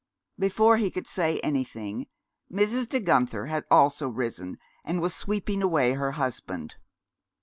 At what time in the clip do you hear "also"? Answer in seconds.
3.69-4.09